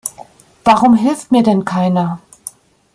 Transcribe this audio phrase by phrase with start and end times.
[0.63, 2.19] Warum hilft mir denn keiner?